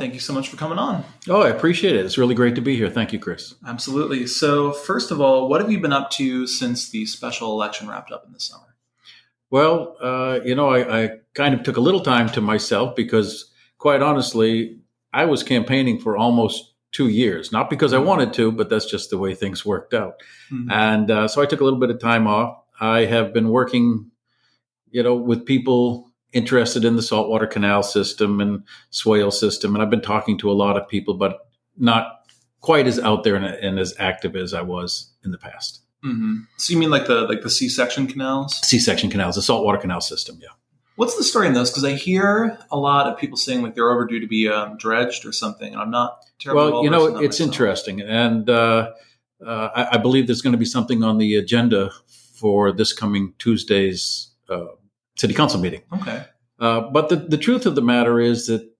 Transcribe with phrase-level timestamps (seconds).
[0.00, 1.04] thank you so much for coming on.
[1.28, 2.04] Oh, I appreciate it.
[2.04, 2.88] It's really great to be here.
[2.88, 3.54] Thank you, Chris.
[3.66, 4.26] Absolutely.
[4.26, 8.10] So, first of all, what have you been up to since the special election wrapped
[8.10, 8.74] up in the summer?
[9.50, 13.52] Well, uh, you know, I, I, kind of took a little time to myself because,
[13.78, 14.78] quite honestly,
[15.12, 17.52] I was campaigning for almost two years.
[17.52, 20.14] Not because I wanted to, but that's just the way things worked out.
[20.50, 20.70] Mm-hmm.
[20.70, 22.62] And uh, so I took a little bit of time off.
[22.80, 24.10] I have been working,
[24.90, 29.90] you know, with people interested in the saltwater canal system and swale system, and I've
[29.90, 32.20] been talking to a lot of people, but not
[32.60, 35.82] quite as out there and, and as active as I was in the past.
[36.04, 36.40] Mm-hmm.
[36.56, 38.56] So you mean like the like the C section canals?
[38.66, 40.48] C section canals, the saltwater canal system, yeah.
[40.96, 41.70] What's the story in those?
[41.70, 45.24] Because I hear a lot of people saying like they're overdue to be um, dredged
[45.24, 46.84] or something, and I'm not terribly well.
[46.84, 47.40] you know, it's myself.
[47.40, 48.90] interesting, and uh,
[49.44, 53.32] uh, I, I, believe there's going to be something on the agenda for this coming
[53.38, 54.66] Tuesday's uh,
[55.16, 55.82] city council meeting.
[55.92, 56.24] Okay.
[56.58, 58.70] Uh, but the, the truth of the matter is that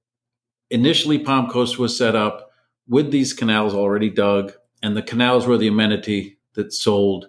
[0.71, 2.51] initially Palm Coast was set up
[2.89, 7.29] with these canals already dug, and the canals were the amenity that sold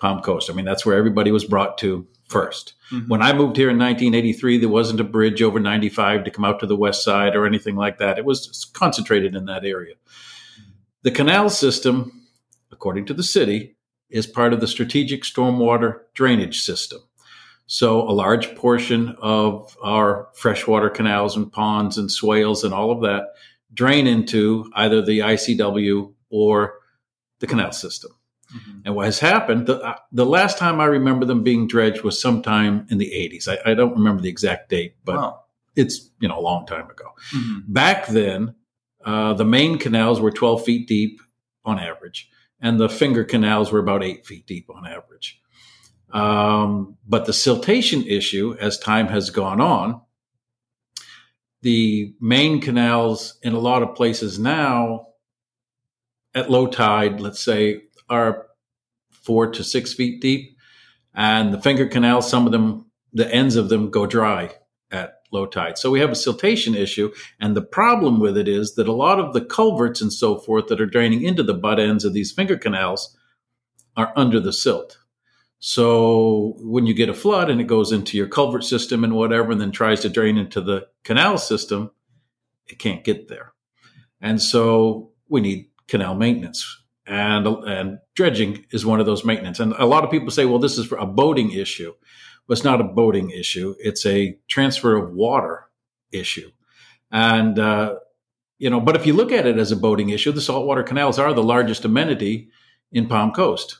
[0.00, 0.50] Palm Coast.
[0.50, 3.08] I mean, that's where everybody was brought to 1st mm-hmm.
[3.08, 6.58] When I moved here in 1983, there wasn't a bridge over 95 to come out
[6.60, 8.18] to the west side or anything like that.
[8.18, 9.94] It was concentrated in that area.
[11.02, 12.26] The canal system,
[12.72, 13.76] according to the city,
[14.10, 17.00] is part of the strategic stormwater drainage system.
[17.66, 23.02] So a large portion of our freshwater canals and ponds and swales and all of
[23.02, 23.34] that
[23.74, 26.78] drain into either the ICW or
[27.40, 28.12] the canal system.
[28.54, 28.78] Mm-hmm.
[28.84, 32.20] And what has happened, the, uh, the last time I remember them being dredged was
[32.20, 33.48] sometime in the 80s.
[33.48, 35.40] I, I don't remember the exact date, but wow.
[35.74, 37.06] it's, you know, a long time ago.
[37.34, 37.72] Mm-hmm.
[37.72, 38.54] Back then,
[39.04, 41.20] uh, the main canals were 12 feet deep
[41.64, 45.40] on average, and the finger canals were about eight feet deep on average.
[46.12, 50.00] Um, but the siltation issue, as time has gone on,
[51.62, 55.08] the main canals in a lot of places now
[56.34, 58.46] at low tide, let's say, are
[59.10, 60.56] four to six feet deep.
[61.14, 64.54] And the finger canals, some of them, the ends of them go dry
[64.90, 65.78] at low tide.
[65.78, 67.12] So we have a siltation issue.
[67.40, 70.68] And the problem with it is that a lot of the culverts and so forth
[70.68, 73.16] that are draining into the butt ends of these finger canals
[73.96, 74.98] are under the silt.
[75.58, 79.52] So when you get a flood and it goes into your culvert system and whatever,
[79.52, 81.90] and then tries to drain into the canal system,
[82.66, 83.52] it can't get there.
[84.20, 86.84] And so we need canal maintenance.
[87.06, 89.60] And, and dredging is one of those maintenance.
[89.60, 91.92] And a lot of people say, well, this is for a boating issue.
[92.46, 93.74] Well, it's not a boating issue.
[93.78, 95.64] It's a transfer of water
[96.12, 96.50] issue.
[97.10, 97.96] And, uh,
[98.58, 101.18] you know, but if you look at it as a boating issue, the saltwater canals
[101.18, 102.48] are the largest amenity
[102.90, 103.78] in Palm Coast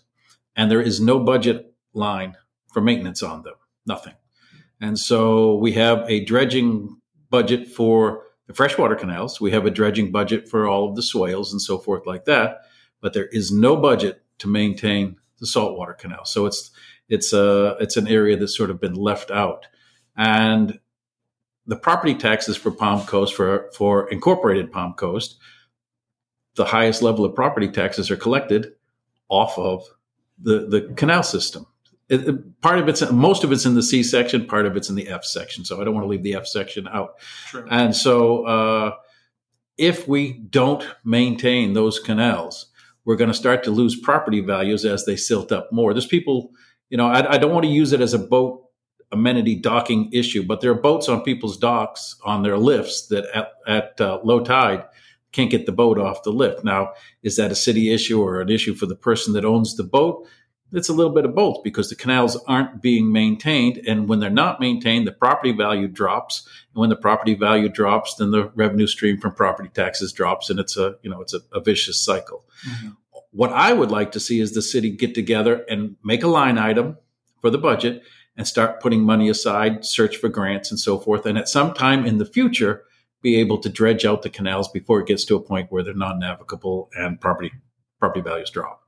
[0.57, 2.37] and there is no budget line
[2.73, 3.55] for maintenance on them,
[3.87, 4.15] nothing.
[4.81, 7.01] And so we have a dredging
[7.31, 9.41] budget for the freshwater canals.
[9.41, 12.63] We have a dredging budget for all of the swales and so forth like that,
[13.01, 16.25] but there is no budget to maintain the saltwater canal.
[16.25, 16.71] So it's
[17.09, 19.67] it's a it's an area that's sort of been left out.
[20.17, 20.79] And
[21.67, 25.39] the property taxes for Palm Coast for for incorporated Palm Coast,
[26.55, 28.73] the highest level of property taxes are collected
[29.29, 29.85] off of
[30.41, 31.67] the the canal system.
[32.09, 34.89] It, it, part of it's most of it's in the C section, part of it's
[34.89, 35.65] in the F section.
[35.65, 37.21] So I don't want to leave the F section out.
[37.49, 37.67] Sure.
[37.69, 38.95] And so uh,
[39.77, 42.67] if we don't maintain those canals,
[43.05, 45.93] we're going to start to lose property values as they silt up more.
[45.95, 46.51] There's people,
[46.91, 48.63] you know, I, I don't want to use it as a boat
[49.13, 53.53] amenity docking issue, but there are boats on people's docks on their lifts that at,
[53.67, 54.85] at uh, low tide
[55.37, 56.65] can't get the boat off the lift.
[56.65, 59.85] Now, is that a city issue or an issue for the person that owns the
[59.85, 60.27] boat?
[60.73, 63.83] It's a little bit of both because the canals aren't being maintained.
[63.87, 66.49] And when they're not maintained, the property value drops.
[66.75, 70.49] And when the property value drops, then the revenue stream from property taxes drops.
[70.51, 72.45] And it's a, you know, it's a, a vicious cycle.
[72.69, 72.89] Mm-hmm.
[73.31, 76.57] What I would like to see is the city get together and make a line
[76.57, 76.97] item
[77.41, 78.03] for the budget
[78.37, 81.27] and start putting money aside, search for grants and so forth.
[81.27, 82.85] And at some time in the future,
[83.23, 85.95] be able to dredge out the canals before it gets to a point where they're
[85.95, 87.53] not navigable and property
[87.99, 88.83] property values drop.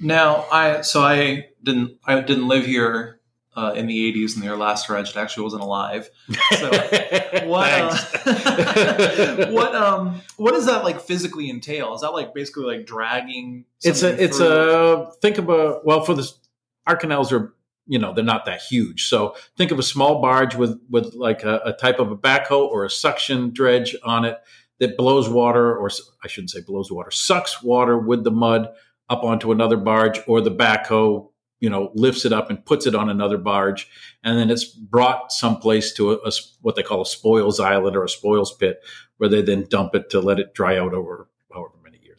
[0.00, 3.20] Now, I so I didn't I didn't live here
[3.54, 6.10] uh, in the '80s, and their last dredged actually wasn't alive.
[6.58, 6.70] So
[7.44, 11.94] what uh, what um what does that like physically entail?
[11.94, 13.64] Is that like basically like dragging?
[13.82, 16.38] It's a it's a think about well for this
[16.86, 17.54] our canals are
[17.86, 19.08] you know they're not that huge.
[19.08, 22.68] So think of a small barge with with like a, a, type of a backhoe
[22.68, 24.38] or a suction dredge on it
[24.78, 25.90] that blows water, or
[26.24, 28.68] I shouldn't say blows water, sucks water with the mud
[29.08, 31.28] up onto another barge, or the backhoe
[31.60, 33.88] you know lifts it up and puts it on another barge,
[34.22, 38.04] and then it's brought someplace to a, a what they call a spoils island or
[38.04, 38.80] a spoils pit,
[39.16, 41.28] where they then dump it to let it dry out over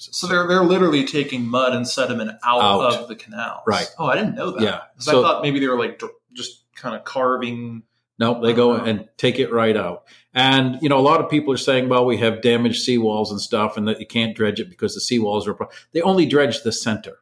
[0.07, 0.17] years.
[0.17, 2.93] So they're they're literally taking mud and sediment out, Out.
[3.01, 3.61] of the canals.
[3.67, 3.87] Right.
[3.97, 4.61] Oh, I didn't know that.
[4.61, 4.79] Yeah.
[4.97, 6.01] So- I thought maybe they were like
[6.33, 7.83] just kind of carving.
[8.19, 8.85] No, they go Uh-huh.
[8.85, 10.03] and take it right out.
[10.33, 13.41] And you know, a lot of people are saying, "Well, we have damaged seawalls and
[13.41, 16.61] stuff, and that you can't dredge it because the seawalls are." pro-" They only dredge
[16.63, 17.17] the center,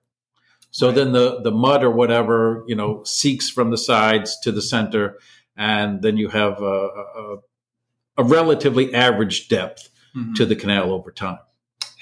[0.69, 0.95] so Right.
[0.95, 5.17] then the the mud or whatever you know seeks from the sides to the center,
[5.55, 7.37] and then you have a, a,
[8.17, 10.35] a relatively average depth Mhm.
[10.35, 11.39] to the canal over time.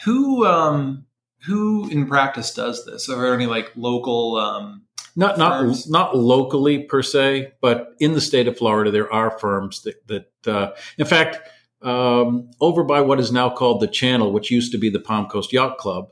[0.05, 1.05] Who um
[1.45, 3.09] who in practice does this?
[3.09, 4.83] Are there any like local um
[5.15, 5.89] Not not Firms.
[5.89, 10.47] not locally per se, but in the state of Florida, there are firms that that
[10.47, 11.39] uh, in fact
[11.81, 15.27] um, over by what is now called the Channel, which used to be the Palm
[15.27, 16.09] Coast Yacht Club,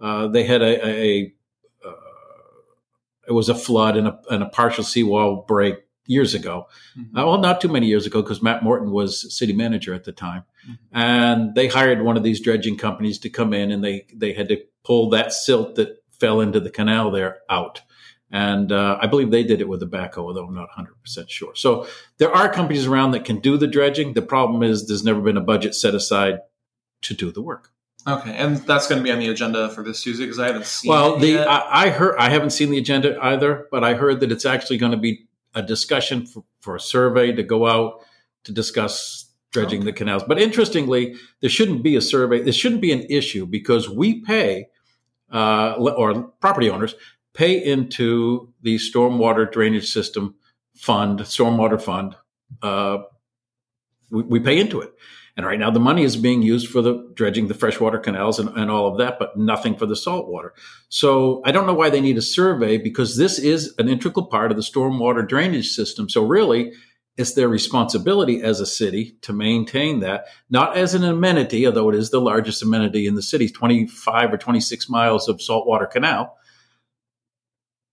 [0.00, 1.34] uh, they had a, a, a
[1.84, 1.92] uh,
[3.26, 5.76] it was a flood and a, and a partial seawall break
[6.08, 6.66] years ago.
[6.98, 7.04] mhm.
[7.16, 10.12] Uh, well, not too many years ago because Matt Morton was city manager at the
[10.12, 10.78] time, Mhm.
[10.92, 14.48] and they hired one of these dredging companies to come in, and they they had
[14.48, 17.82] to pull that silt that fell into the canal there out.
[18.30, 21.30] And uh, I believe they did it with a backhoe, although I'm not 100 percent
[21.30, 21.54] sure.
[21.54, 21.86] So
[22.18, 24.12] there are companies around that can do the dredging.
[24.14, 26.40] The problem is there's never been a budget set aside
[27.02, 27.70] to do the work.
[28.06, 30.66] Okay, and that's going to be on the agenda for this Tuesday because I haven't
[30.66, 30.88] seen.
[30.90, 31.40] Well, the.
[31.40, 34.78] I, I heard I haven't seen the agenda either, but I heard that it's actually
[34.78, 38.00] going to be a discussion for, for a survey to go out
[38.44, 40.22] to discuss dredging the canals.
[40.26, 42.42] But interestingly, there shouldn't be a survey.
[42.42, 44.68] This shouldn't be an issue because we pay,
[45.32, 46.94] uh, or property owners
[47.34, 50.34] pay into the stormwater drainage system
[50.74, 52.16] fund, stormwater fund.
[52.62, 52.98] Uh,
[54.10, 54.92] we, we pay into it.
[55.38, 58.48] And right now, the money is being used for the dredging the freshwater canals and,
[58.58, 60.52] and all of that, but nothing for the saltwater.
[60.88, 64.50] So I don't know why they need a survey because this is an integral part
[64.50, 66.08] of the stormwater drainage system.
[66.08, 66.72] So really,
[67.16, 71.94] it's their responsibility as a city to maintain that, not as an amenity, although it
[71.94, 76.36] is the largest amenity in the city, 25 or 26 miles of saltwater canal.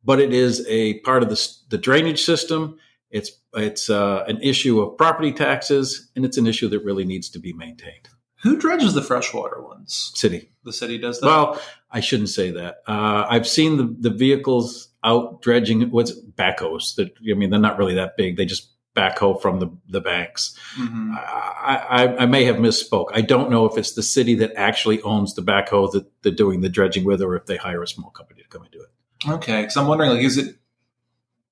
[0.03, 2.80] But it is a part of the, the drainage system.
[3.12, 7.30] It's it's uh, an issue of property taxes, and it's an issue that really needs
[7.31, 8.10] to be maintained.
[8.44, 10.12] who dredges the freshwater ones?
[10.16, 10.52] City.
[10.63, 11.28] The city does that.
[11.28, 11.62] Well,
[11.92, 12.78] I shouldn't say that.
[12.88, 15.90] Uh, I've seen the, the vehicles out dredging.
[15.92, 16.96] What's backhoes?
[16.96, 18.36] That I mean, they're not really that big.
[18.38, 20.57] They just backhoe from the the banks.
[20.78, 21.12] Mhm.
[21.16, 23.07] I, I, I may have misspoke.
[23.13, 26.62] I don't know if it's the city that actually owns the backhoe that they're doing
[26.62, 29.30] the dredging with, or if they hire a small company to come and do it.
[29.30, 30.56] Okay, because I'm wondering, like, is it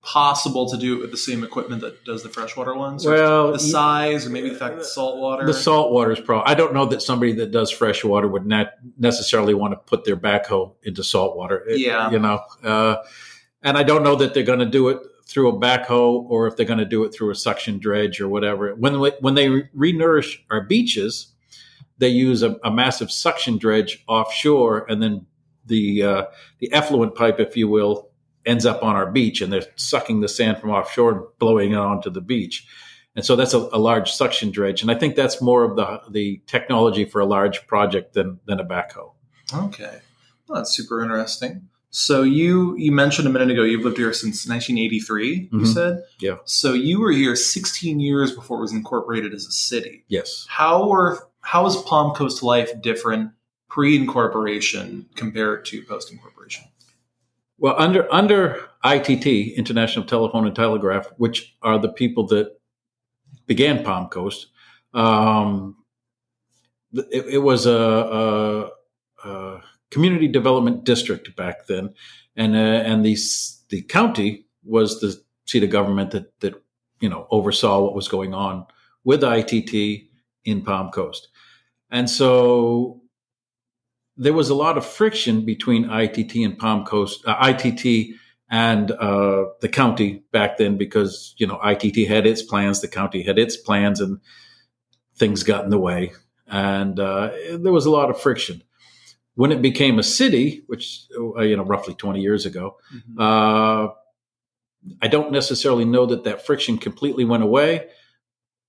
[0.03, 3.05] possible to do it with the same equipment that does the freshwater ones?
[3.05, 5.45] Well, the size, or maybe the fact that salt water.
[5.45, 6.51] The salt water is probably.
[6.51, 10.03] I don't know that somebody that does fresh water would not necessarily want to put
[10.03, 11.63] their backhoe into salt water.
[11.67, 12.11] It- Yeah.
[12.11, 12.97] you know, uh,
[13.61, 16.57] and I don't know that they're going to do it through a backhoe or if
[16.57, 18.75] they're going to do it through a suction dredge or whatever.
[18.75, 21.27] When when they re-nourish our beaches,
[21.97, 25.25] they use a, a massive suction dredge offshore, and then
[25.65, 26.23] the uh,
[26.59, 28.09] the effluent pipe, if you will,
[28.45, 31.77] ends up on our beach, and they're sucking the sand from offshore and blowing it
[31.77, 32.65] onto the beach.
[33.15, 36.01] And so that's a, a large suction dredge, and I think that's more of the
[36.09, 39.11] the technology for a large project than than a backhoe.
[39.53, 39.99] Okay,
[40.47, 41.69] well, that's super interesting.
[41.95, 45.49] So you you mentioned a minute ago you've lived here since 1983.
[45.51, 45.67] You Mhm.
[45.67, 46.37] said, Yeah.
[46.45, 50.03] So you were here 16 years before it was incorporated as a city.
[50.07, 50.47] Yes.
[50.49, 53.29] How were how is Palm Coast life different
[53.69, 56.63] pre-incorporation compared to post-incorporation?
[57.63, 62.59] Well, under under ITT, International Telephone and Telegraph, which are the people that
[63.47, 64.47] began Palm Coast,
[64.93, 65.77] um,
[66.91, 68.69] it, it was a, a,
[69.23, 71.93] a community development district back then,
[72.35, 73.17] and uh, and the
[73.69, 76.61] the county was the seat of government that that
[76.99, 78.65] you know oversaw what was going on
[79.05, 80.03] with ITT
[80.43, 81.29] in Palm Coast,
[81.89, 83.02] and so
[84.17, 88.15] there was a lot of friction between ITT and Palm Coast, uh, ITT
[88.49, 93.23] and uh, the county back then because you know ITT had its plans, the county
[93.23, 94.19] had its plans, and
[95.15, 96.13] things got in the way,
[96.47, 98.63] and uh, there was a lot of friction.
[99.35, 102.77] When it became a city, which uh, you know roughly twenty years ago,
[103.17, 103.87] uh,
[105.01, 107.87] I don't necessarily know that that friction completely went away.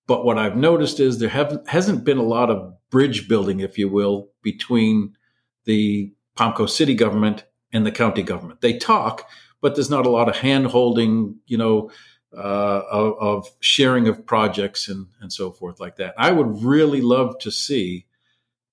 [0.07, 3.79] But what I've noticed is there have, hasn't been a lot of bridge building, if
[3.79, 5.15] you will, between
[5.64, 8.61] the Palm Coast city government and the county government.
[8.61, 9.28] They talk,
[9.61, 11.90] but there's not a lot of hand holding, you know,
[12.37, 16.14] uh, of, of sharing of projects and, and so forth like that.
[16.18, 18.06] I would really love to see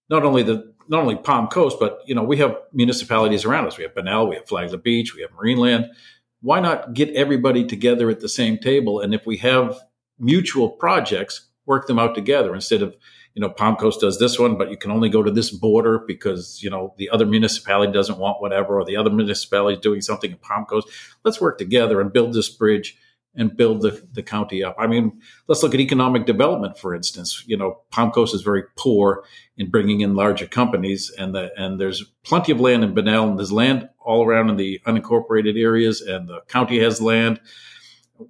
[0.10, 3.78] not only the not only Palm Coast, but you know, we have municipalities around us.
[3.78, 5.90] We have Bunnell, we have Flagler Beach, we have Marineland.
[6.42, 9.00] why not get everybody together at the same table?
[9.00, 9.80] And if we have
[10.20, 12.98] mutual projects, work them out together instead of,
[13.34, 16.00] you know, Palm Coast does this one, but you can only go to this border
[16.06, 20.02] because, you know, the other municipality doesn't want whatever, or the other municipality is doing
[20.02, 20.88] something in Palm Coast.
[21.24, 22.98] Let's work together and build this bridge
[23.34, 24.76] and build the, the county up.
[24.78, 27.44] I mean, let's look at economic development, for instance.
[27.48, 29.24] You know, Palm Coast is very poor
[29.56, 33.40] in bringing in larger companies, and the, and there's plenty of land in Bunnell, and
[33.40, 37.40] there's land all around in the unincorporated areas, and the county has land.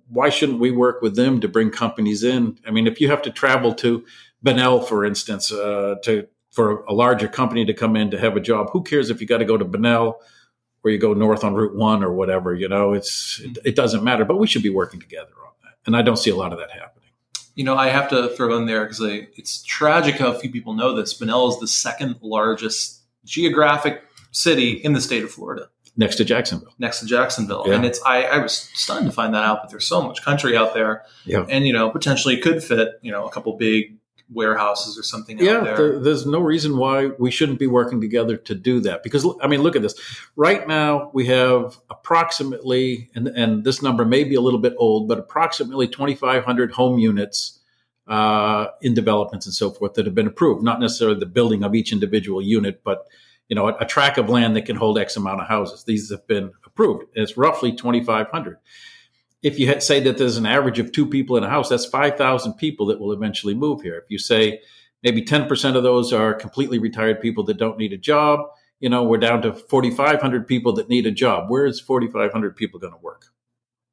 [0.08, 2.60] Why shouldn't we work with them to bring companies in?
[2.68, 4.06] I mean, if you have to travel to
[4.44, 8.42] Bunnell, for instance, uh, to for a larger company to come in to have a
[8.42, 10.20] job, who cares if you got to go to Bunnell?
[10.82, 12.54] where you go north on Route One or whatever.
[12.54, 14.26] You know, it's it, it, doesn't matter.
[14.26, 16.60] But we should be working together on that, and I don't see a lot of
[16.60, 17.10] that happening.
[17.56, 20.96] You know, I have to throw in there because it's tragic how few people know
[20.96, 21.14] this.
[21.14, 26.74] Bunnell is the second largest geographic city in the state of Florida, next to Jacksonville.
[26.80, 27.76] Next to Jacksonville, yeah.
[27.76, 29.62] and it's I, I was stunned to find that out.
[29.62, 31.46] But there's so much country out there, yeah.
[31.48, 33.98] and you know, potentially could fit you know a couple big
[34.34, 35.76] warehouses or something yeah, there.
[35.76, 39.04] There, there's no reason why we shouldn't be working together to do that.
[39.04, 39.96] Because I mean, look at this.
[40.36, 45.08] Right now, we have approximately, and, and this number may be a little bit old,
[45.08, 47.60] but approximately 2,500 home units
[48.08, 50.64] uh, in developments and so forth that have been approved.
[50.64, 53.08] Not necessarily the building of each individual unit, but
[53.48, 55.84] you know, a, a tract of land that can hold X amount of houses.
[55.84, 57.06] These have been approved.
[57.14, 58.58] It's roughly 2,500
[59.42, 62.54] if you say that there's an average of two people in a house, that's 5,000
[62.54, 63.98] people that will eventually move here.
[63.98, 64.62] If you say
[65.04, 68.42] maybe 10% of those are completely retired people that don't need a job,
[68.80, 71.50] you know, we're down to 4,500 people that need a job.
[71.50, 73.26] Where is 4,500 people going to work?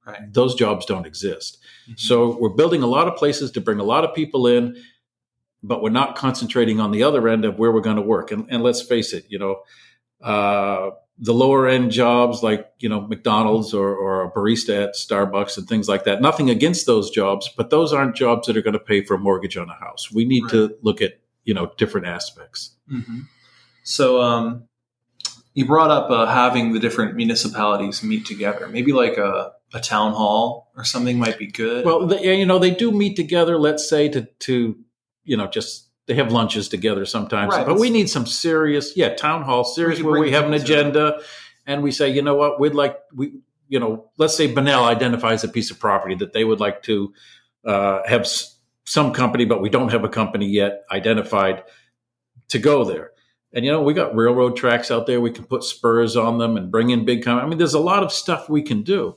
[0.06, 0.32] Right.
[0.32, 1.58] Those jobs don't exist.
[1.84, 1.94] Mm-hmm.
[1.96, 4.82] So we're building a lot of places to bring a lot of people in,
[5.62, 8.30] but we're not concentrating on the other end of where we're going to work.
[8.30, 9.62] And, and let's face it, you know,
[10.22, 15.58] uh, the lower end jobs like you know McDonald's or, or a barista at Starbucks
[15.58, 16.22] and things like that.
[16.22, 19.18] Nothing against those jobs, but those aren't jobs that are going to pay for a
[19.18, 20.10] mortgage on a house.
[20.12, 20.52] We need right.
[20.52, 22.76] to look at you know different aspects.
[22.92, 23.20] Mm-hmm.
[23.82, 24.68] So um,
[25.54, 30.12] you brought up uh, having the different municipalities meet together, maybe like a, a town
[30.12, 31.84] hall or something might be good.
[31.84, 33.58] Well, the, you know they do meet together.
[33.58, 34.76] Let's say to to
[35.24, 37.52] you know just they have lunches together sometimes.
[37.54, 41.20] Right, but we need some serious, yeah, town hall, serious where we have an agenda
[41.66, 43.34] and we say, you know what, we'd like, we,
[43.68, 47.12] you know, let's say Bunnell identifies a piece of property that they would like to
[47.66, 51.62] uh, have s- some company, but we don't have a company yet identified
[52.48, 53.10] to go there.
[53.52, 55.20] And you know, we got railroad tracks out there.
[55.20, 57.22] We can put spurs on them and bring in big.
[57.22, 59.16] Com- I mean, there's a lot of stuff we can do.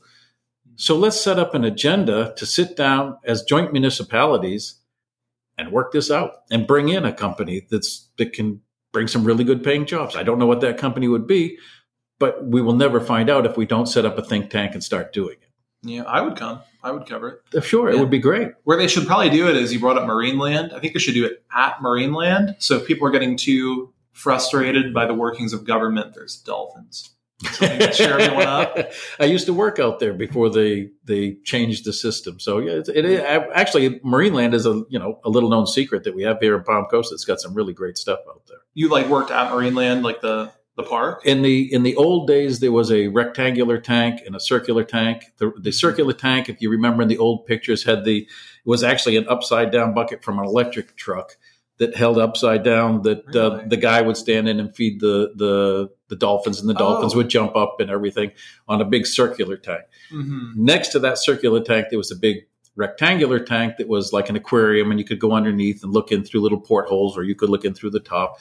[0.75, 4.75] So let's set up an agenda to sit down as joint municipalities
[5.57, 9.43] and work this out and bring in a company that's that can bring some really
[9.43, 10.15] good paying jobs.
[10.15, 11.57] I don't know what that company would be,
[12.19, 14.83] but we will never find out if we don't set up a think tank and
[14.83, 15.47] start doing it.
[15.83, 16.61] Yeah, I would come.
[16.83, 17.57] I would cover it.
[17.57, 17.97] Uh, sure, yeah.
[17.97, 18.49] it would be great.
[18.63, 20.73] Where they should probably do it is you brought up Marineland.
[20.73, 22.61] I think they should do it at Marineland.
[22.61, 27.11] So if people are getting too frustrated by the workings of government, there's dolphins
[27.93, 28.77] cheer everyone up.
[29.19, 32.39] I used to work out there before they they changed the system.
[32.39, 33.51] So yeah, it, it, it, hmm.
[33.53, 36.63] actually Marineland is a you know a little known secret that we have here in
[36.63, 37.11] Palm Coast.
[37.13, 38.57] It's got some really great stuff out there.
[38.73, 41.25] You like worked at Marineland, like the the park.
[41.25, 45.25] In the in the old days, there was a rectangular tank and a circular tank.
[45.37, 48.27] The, the circular tank, if you remember in the old pictures, had the
[48.65, 51.37] was actually an upside down bucket from an electric truck
[51.77, 53.63] that held upside down that uh, really?
[53.63, 57.13] uh, the guy would stand in and feed the the the dolphins and the dolphins
[57.13, 57.17] oh.
[57.17, 58.31] would jump up and everything
[58.67, 59.83] on a big circular tank.
[60.11, 60.63] Mm-hmm.
[60.63, 64.35] Next to that circular tank, there was a big rectangular tank that was like an
[64.35, 67.49] aquarium, and you could go underneath and look in through little portholes, or you could
[67.49, 68.39] look in through the top.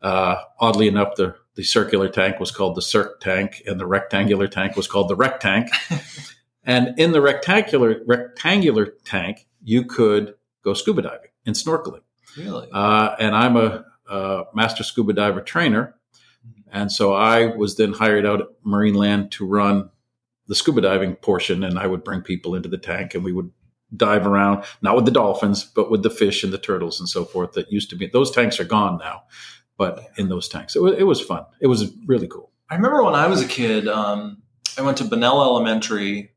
[0.00, 4.46] Uh, oddly enough, the the circular tank was called the circ tank, and the rectangular
[4.46, 5.68] tank was called the rec tank.
[6.64, 12.02] and in the rectangular rectangular tank, you could go scuba diving and snorkeling.
[12.36, 12.68] Really?
[12.72, 15.94] Uh, and I'm a, a, master scuba diver trainer.
[16.70, 19.90] And so I was then hired out at Marineland to run
[20.46, 21.64] the scuba diving portion.
[21.64, 23.50] And I would bring people into the tank and we would
[23.96, 27.24] dive around, not with the dolphins, but with the fish and the turtles and so
[27.24, 28.06] forth that used to be.
[28.06, 29.22] Those tanks are gone now,
[29.76, 31.44] but in those tanks, it was, it was fun.
[31.60, 32.50] It was really cool.
[32.70, 34.42] I remember when I was a kid, um,
[34.76, 36.32] I went to Bunnell Elementary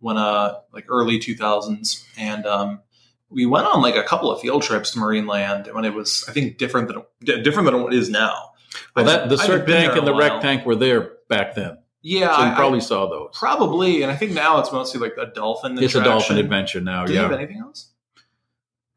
[0.00, 2.04] when, uh, like early 2000s.
[2.18, 2.80] And, um,
[3.30, 6.32] we went on like a couple of field trips to Marineland when it was, I
[6.32, 8.50] think, different than different than what it is now.
[8.94, 11.78] Well, that the circ tank and the rec tank were there back then.
[12.02, 13.30] Yeah, so you probably I, saw those.
[13.32, 15.82] Probably, and I think now it's mostly like a dolphin.
[15.82, 17.04] It's a dolphin adventure now.
[17.04, 17.22] Do yeah.
[17.22, 17.90] have anything else?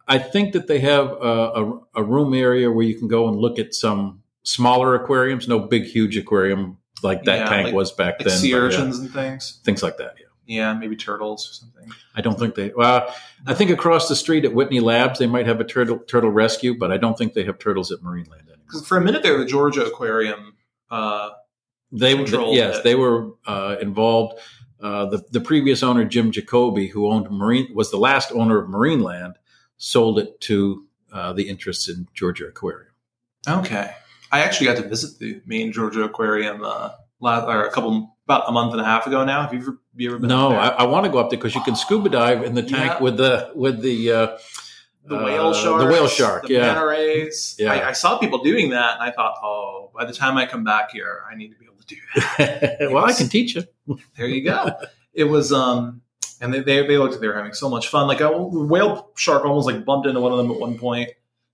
[0.08, 3.38] I think that they have a, a, a, room area where you can go and
[3.38, 5.48] look at some smaller aquariums.
[5.48, 8.38] No big, huge aquarium like that Yeah, tank like- was back like then.
[8.38, 9.60] sea but yeah, urchins and things.
[9.64, 10.16] things like that.
[10.20, 10.26] Yeah.
[10.50, 11.92] Yeah, maybe turtles or something.
[12.16, 12.72] I don't think they.
[12.76, 13.14] Well,
[13.46, 16.76] I think across the street at Whitney Labs they might have a turtle turtle rescue,
[16.78, 18.58] but I don't think they have turtles at Marineland anymore.
[18.66, 20.56] Because for a minute there, the Georgia Aquarium.
[20.90, 21.30] Uh,
[21.92, 22.84] They controlled yes, it.
[22.84, 24.40] they were uh, involved.
[24.82, 28.70] Uh, the the previous owner Jim Jacoby, who owned Marine, was the last owner of
[28.70, 29.34] Marineland,
[29.78, 32.94] sold it to uh, the interests in Georgia Aquarium.
[33.48, 33.94] okay,
[34.32, 36.90] I actually got to visit the main Georgia Aquarium uh,
[37.20, 39.42] la or a couple about a month and a half ago now.
[39.42, 40.30] Have you ever, have you ever been?
[40.30, 40.68] No, I?
[40.68, 43.00] I want to go up there because you can scuba dive in the tank Yeah.
[43.02, 44.38] with the with the uh,
[45.06, 46.46] the uh, whale shark, the whale shark.
[46.48, 47.32] the yeah, manta.
[47.58, 47.74] Yeah.
[47.74, 50.64] I, I saw people doing that, and I thought, oh, by the time I come
[50.64, 51.96] back here, I need to be able to do
[52.38, 52.78] that.
[52.92, 53.64] well, I can teach you.
[54.16, 54.74] There you go.
[55.14, 56.02] it was, um,
[56.40, 58.08] and they, they they looked like they were having so much fun.
[58.08, 61.10] Like a whale shark almost like bumped into one of them at one point.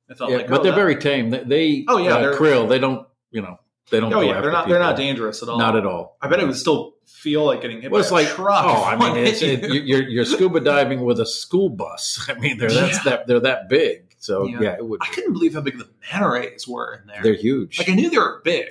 [0.10, 1.30] I felt Yeah, like, but oh, they're that- very tame.
[1.30, 2.68] They, they Oh, yeah, uh, krill.
[2.68, 3.58] They don't, you know,
[3.90, 4.12] they don't.
[4.14, 5.58] Oh go yeah, after they're not they're not dangerous at all.
[5.58, 6.18] Not at all.
[6.22, 8.66] I bet it would still feel like getting hit Well, by it's a like truck.
[8.66, 9.82] oh, I mean, it's, it, you.
[9.82, 12.26] you're you're scuba diving with a school bus.
[12.30, 13.12] I mean, they're that's Yeah.
[13.12, 14.16] that they're that big.
[14.18, 14.62] So Yeah.
[14.62, 15.02] yeah, it would.
[15.04, 17.22] I couldn't believe how big the manta rays were in there.
[17.22, 17.78] They're huge.
[17.80, 18.66] like I knew they were big,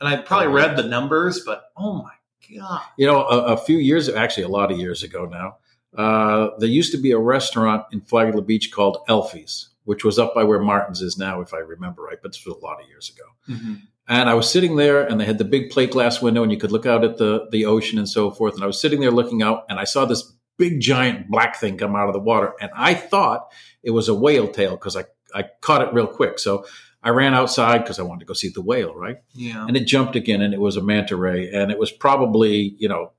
[0.00, 2.12] and I probably They're read the numbers, but oh my
[2.58, 5.56] god, You know, a, a few years, actually, a lot of years ago now,
[5.96, 10.34] uh, there used to be a restaurant in Flagler Beach called Elfie's, which was up
[10.34, 12.18] by where Martin's is now, if I remember right.
[12.22, 13.58] But this was a lot of years ago.
[14.06, 16.58] And I was sitting there, and they had the big plate glass window, and you
[16.58, 18.54] could look out at the the ocean and so forth.
[18.54, 21.78] And I was sitting there looking out, and I saw this big giant black thing
[21.78, 23.50] come out of the water, and I thought
[23.82, 26.38] it was a whale tail because I I caught it real quick.
[26.38, 26.66] So
[27.02, 29.18] I ran outside because I wanted to go see the whale, right?
[29.34, 29.66] yeah.
[29.66, 32.88] and it jumped again and it was a manta ray and it was probably you
[32.88, 33.12] know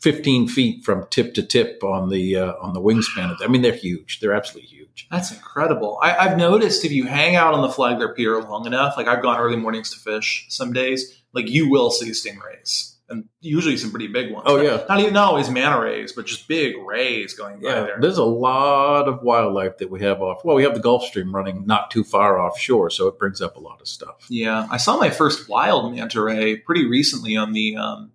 [0.00, 3.62] 15 feet from tip to tip on the uh, on the wingspan of i mean
[3.62, 5.98] they're huge they're absolutely huge That's incredible.
[6.02, 9.22] I, I've noticed if you hang out on the Flagler Pier long enough, like I've
[9.22, 13.90] gone early mornings to fish some days, like you will see stingrays and usually some
[13.90, 14.44] pretty big ones.
[14.46, 14.84] Oh, yeah.
[14.88, 17.98] not even not always manta rays, but just big rays going by yeah there.
[18.00, 21.34] there's a lot of wildlife that we have off well we have the gulf stream
[21.34, 24.78] running not too far offshore so it brings up a lot of stuff Yeah, I
[24.78, 28.12] saw my first wild manta ray pretty recently on the, um,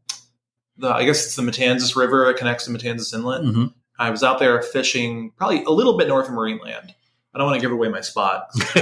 [0.82, 3.44] the I guess it's the Matanzas River that connects to Matanzas Inlet.
[3.44, 3.74] Mhm.
[4.00, 6.92] I was out there fishing probably a little bit north of Marineland.
[7.34, 8.48] I don't want to give away my spot.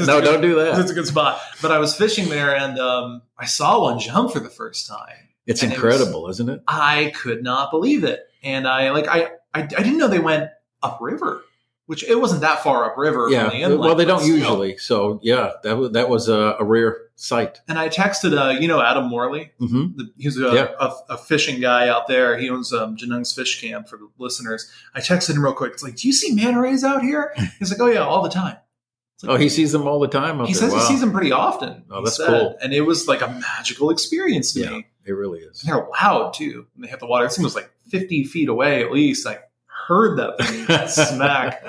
[0.00, 0.78] no don't do that.
[0.78, 1.40] It's a good spot.
[1.60, 5.28] But I was fishing there and um, I saw one jump for the first time.
[5.46, 8.20] it's and it incredible isn't it I could not believe it.
[8.42, 10.50] And I like I I, I didn't know they went
[10.82, 11.42] upriver,
[11.88, 15.50] which it wasn't that far upriver yeah from the well they don't usually so yeah
[15.64, 19.08] that was that was a, a rare sight And I texted uh, you know Adam
[19.08, 19.50] Morley.
[19.58, 20.68] hmm The, he's a, Yeah.
[20.78, 22.38] a, a fishing guy out there.
[22.38, 24.70] He owns um, Genung's Fish Camp for the listeners.
[24.94, 25.72] I texted him real quick.
[25.72, 27.34] It's like, do you see manta rays out here?
[27.58, 28.56] He's like, oh yeah, all the time.
[29.24, 30.54] Like, oh he sees them all the time he there.
[30.62, 30.78] says Wow.
[30.78, 31.82] he sees them pretty often.
[31.90, 32.28] Oh, that's said.
[32.28, 32.56] cool.
[32.62, 34.70] And it was like a magical experience to Yeah.
[34.70, 34.86] me.
[35.04, 36.66] it really is And they're loud too.
[36.76, 37.24] And they hit the water.
[37.26, 39.26] It seems like 50 feet away at least.
[39.26, 39.38] I
[39.88, 41.64] heard that thing smack.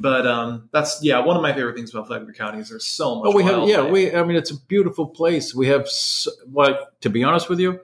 [0.00, 3.16] But um, that's yeah, one of my favorite things about Flagler County is there's so
[3.16, 3.26] much.
[3.28, 3.88] Oh, we have yeah.
[3.88, 5.54] We I mean, it's a beautiful place.
[5.54, 7.80] We have s well, to be honest with you,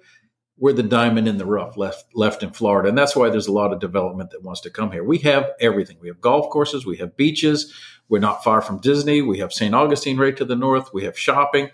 [0.59, 3.53] we're the diamond in the rough left left in Florida, and that's why there's a
[3.53, 5.05] lot of development that wants to come here.
[5.05, 5.99] We have everything.
[6.01, 6.85] We have golf courses.
[6.85, 7.73] We have beaches.
[8.09, 9.23] We're not far from Disney.
[9.23, 9.73] We have St.
[9.73, 10.93] Augustine right to the north.
[10.93, 11.71] We have shopping.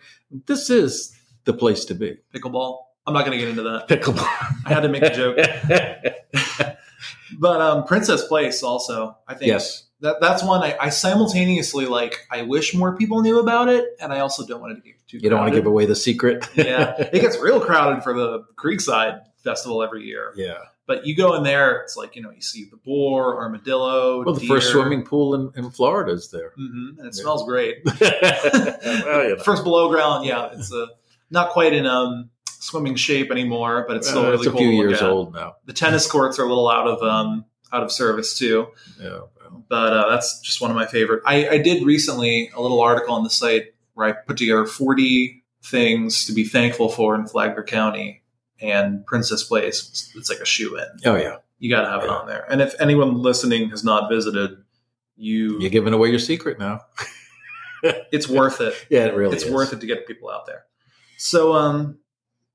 [0.47, 2.19] This is the place to be.
[2.35, 2.81] pickleball.
[3.07, 3.89] I'm not going to get into that.
[3.89, 4.27] Pickleball.
[4.67, 5.39] I had to make a joke.
[7.39, 9.85] But um, Princess Place also, I think yes.
[10.01, 12.27] that that's one I, I simultaneously like.
[12.31, 14.95] I wish more people knew about it, and I also don't want it to get
[15.09, 15.19] too.
[15.19, 16.49] You don't want to give away the secret.
[16.55, 20.33] yeah, it gets real crowded for the Creekside Festival every year.
[20.37, 20.59] yeah.
[20.89, 24.23] But you go in there, it's like you know you see the boar, armadillo.
[24.23, 26.53] Well, the first swimming pool in, in Florida is there.
[26.57, 27.23] Mhm, and it Yeah.
[27.23, 27.79] smells great.
[28.01, 29.43] well, you know.
[29.43, 30.87] First below ground, yeah, it's uh,
[31.29, 32.31] not quite in um,
[32.65, 35.09] swimming shape anymore, but it's still Uh, really it's a cool few years at.
[35.09, 35.57] old now.
[35.67, 38.69] The tennis courts are a little out of um, out of service too.
[39.01, 39.21] Yeah.
[39.69, 41.23] but uh, that's just one of my favorite.
[41.27, 45.43] I, I did recently a little article on the site where I put together 40
[45.65, 48.23] things to be thankful for in Flagler County,
[48.61, 50.13] and Princess Place.
[50.17, 50.87] It's like a shoe in.
[51.05, 51.37] Oh yeah.
[51.59, 52.45] You got to have it on there.
[52.51, 54.59] And if anyone listening has not visited,
[55.17, 56.83] you You're giving away your secret now.
[57.83, 58.75] it's worth it.
[58.91, 59.53] Yeah, it really it's is.
[59.53, 60.65] worth it to get people out there.
[61.19, 61.99] So, um,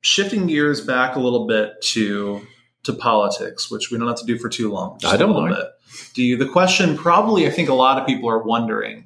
[0.02, 2.46] shifting gears back a little bit to
[2.84, 4.98] to politics, which we don't have to do for too long.
[5.00, 5.68] just I don't bit.
[6.14, 6.38] Do you?
[6.38, 9.06] The question probably, I think, a lot of people are wondering: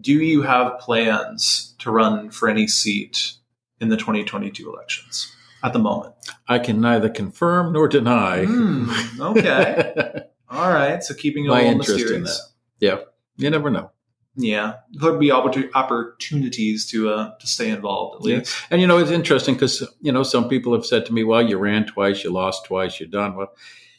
[0.00, 3.32] Do you have plans to run for any seat
[3.80, 6.14] in the 2022 elections at the moment?
[6.48, 11.02] I can neither confirm nor deny Hmm, okay, all right.
[11.02, 12.40] So keeping it a my little interest in that.
[12.78, 12.98] Yeah,
[13.36, 13.90] you never know.
[14.36, 18.38] Yeah, there'd be opportunities to uh, to stay involved at Yeah.
[18.38, 18.56] least.
[18.70, 21.42] And you know, it's interesting because you know some people have said to me, "Well,
[21.42, 23.52] you ran twice, you lost twice, you're done." Well,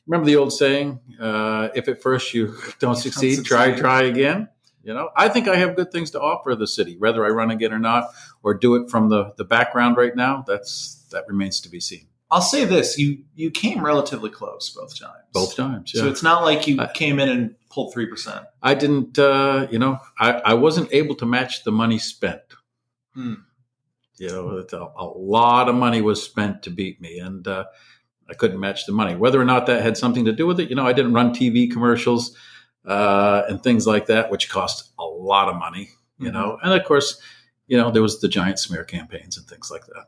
[0.06, 3.82] remember the old saying, uh, "If at first you don't succeed, try succeed.
[3.82, 4.50] try again."
[4.84, 7.52] You know, I think I have good things to offer the city, whether I run
[7.52, 8.10] again or not,
[8.41, 10.43] or do it from the the background right now.
[10.47, 12.08] That's that remains to be seen.
[12.30, 15.13] I'll say this: you you came relatively close both times.
[15.34, 16.02] Both times, yeah.
[16.02, 18.46] So it's not like you I- came in and pulled three percent.
[18.62, 22.42] I didn't, uh, you know, I, I wasn't able to match the money spent.
[23.13, 23.36] Hmm.
[24.18, 27.66] You know, a, a lot of money was spent to beat me, and uh,
[28.30, 29.16] I couldn't match the money.
[29.16, 31.32] Whether or not that had something to do with it, you know, I didn't run
[31.34, 32.36] TV commercials
[32.84, 35.90] uh, and things like that, which cost a lot of money.
[36.20, 36.34] You Mhm.
[36.34, 37.22] know, and of course,
[37.68, 40.08] you know, there was the giant smear campaigns and things like that.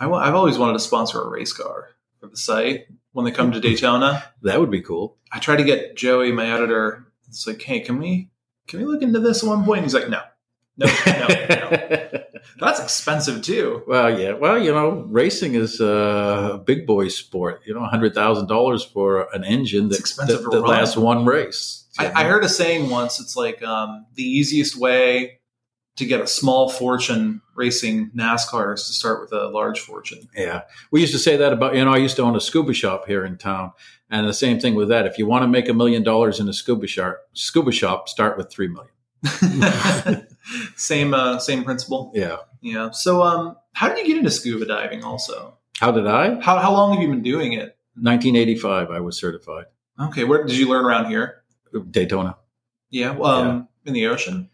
[0.00, 1.88] I, wa- I've always wanted to sponsor a race car
[2.20, 4.24] for the site when they come to Daytona.
[4.42, 5.16] That would be cool.
[5.32, 7.06] I try to get Joey, my editor.
[7.26, 8.30] It's like, hey, can we
[8.68, 9.82] can we look into this at one point?
[9.82, 10.20] He's like, no,
[10.76, 12.22] no, no, no.
[12.60, 13.82] That's expensive too.
[13.86, 14.32] Well, yeah.
[14.32, 17.62] Well, you know, racing is a big boy sport.
[17.66, 21.24] You know, hundred thousand dollars for an engine It's that, expensive that, that lasts one
[21.24, 21.84] race.
[21.98, 23.18] I, I heard a saying once.
[23.20, 25.37] It's like um, the easiest way
[25.98, 30.28] to get a small fortune racing NASCAR is to start with a large fortune.
[30.34, 31.74] Yeah, we used to say that about.
[31.74, 33.72] You know, I used to own a scuba shop here in town,
[34.08, 35.06] and the same thing with that.
[35.06, 38.36] If you want to make a million dollars in a scuba shop, scuba shop, start
[38.38, 38.92] with three million.
[40.76, 42.12] same uh, same principle.
[42.14, 42.38] Yeah.
[42.60, 42.90] Yeah.
[42.90, 45.02] So, um, how did you get into scuba diving?
[45.02, 46.40] Also, How did I?
[46.40, 47.76] how how long have you been doing it?
[48.00, 49.64] 1985, I was certified.
[50.00, 51.42] Okay, where did you learn around here?
[51.90, 52.36] Daytona.
[52.90, 54.50] Yeah, um, in the ocean.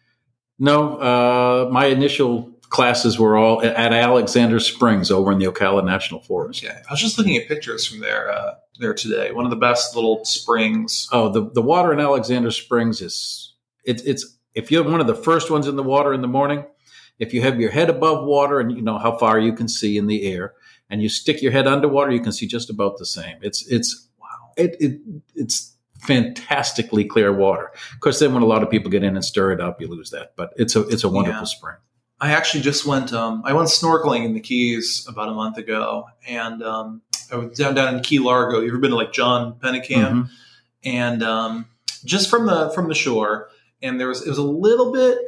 [0.59, 6.21] No, uh, my initial classes were all at- Alexander Springs over in the Ocala National
[6.21, 6.65] Forest.
[6.65, 9.33] Okay, I was just looking at pictures from there uh, there today.
[9.33, 11.09] One of the best little springs.
[11.13, 15.15] Oh, the the water in Alexander Springs is it's it's if you're one of the
[15.15, 16.65] first ones in the water in the morning,
[17.19, 19.97] if you have your head above water and you know how far you can see
[19.99, 20.55] in the air,
[20.89, 23.37] and you stick your head underwater, you can see just about the same.
[23.43, 24.53] It's it's Wow.
[24.57, 25.01] it, it
[25.35, 25.74] it's
[26.07, 27.71] fantastically clear water.
[27.93, 29.89] Of course, then when a lot of people get in and stir it up, you
[29.89, 30.33] lose that.
[30.37, 31.45] But it's a it's a wonderful Yeah.
[31.45, 31.77] spring.
[32.21, 33.13] I actually just went.
[33.13, 37.59] Um, I went snorkeling in the Keys about a month ago, and um, I was
[37.59, 38.61] down down in Key Largo.
[38.61, 40.11] You ever been to like John Pennekamp?
[40.11, 40.29] Mhm.
[40.85, 41.67] and um,
[42.05, 43.49] just from the from the shore,
[43.83, 45.19] and there was it was a little bit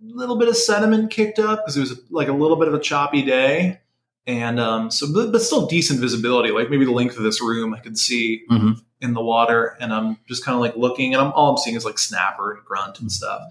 [0.00, 2.78] little bit of sediment kicked up because it was like a little bit of a
[2.78, 3.80] choppy day,
[4.26, 6.50] and um, so but, but still decent visibility.
[6.50, 8.80] Like maybe the length of this room, I could see Mhm.
[9.00, 11.76] in the water, and I'm just kind of like looking, and I'm all I'm seeing
[11.76, 13.42] is like snapper and grunt and stuff.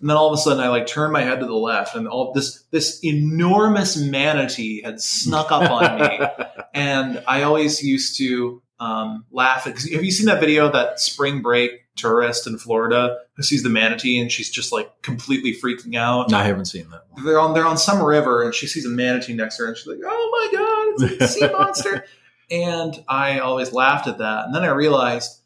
[0.00, 2.08] And then all of a sudden, I like turn my head to the left, and
[2.08, 6.20] all this this enormous manatee had snuck up on me,
[6.74, 11.72] and I always used to um, laugh Have you seen that video that spring break
[11.96, 16.32] tourist in Florida who sees the manatee and she's just like completely freaking out?
[16.32, 17.24] I haven't seen that one.
[17.24, 19.76] They're on they're on some river and she sees a manatee next to her and
[19.76, 22.04] she's like, "Oh my god, it's a sea monster!"
[22.50, 25.40] And I always laughed at that, and then I realized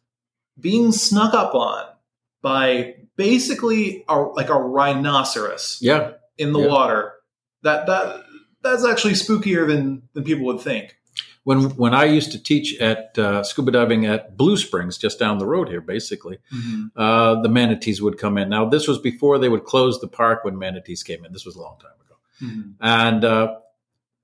[0.59, 1.85] being snuck up on
[2.41, 6.69] by basically a, like a rhinoceros Yeah, in the Yeah.
[6.69, 7.13] water
[7.63, 8.25] that that
[8.63, 10.97] that's actually spookier than than people would think.
[11.45, 15.39] When when I used to teach at uh, scuba diving at Blue Springs, just down
[15.39, 16.39] the road here, basically,
[16.97, 18.49] uh, the manatees would come in.
[18.49, 21.33] Now, this was before they would close the park when manatees came in.
[21.33, 22.75] This was a long time ago, Mhm.
[22.81, 23.57] and uh,